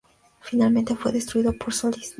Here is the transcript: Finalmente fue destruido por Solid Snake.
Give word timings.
Finalmente 0.41 0.95
fue 0.95 1.11
destruido 1.11 1.53
por 1.55 1.75
Solid 1.75 2.01
Snake. 2.01 2.09